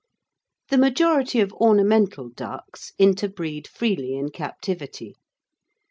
The 0.69 0.79
majority 0.79 1.41
of 1.41 1.53
ornamental 1.53 2.27
ducks 2.29 2.91
interbreed 2.97 3.67
freely 3.67 4.15
in 4.17 4.29
captivity. 4.31 5.15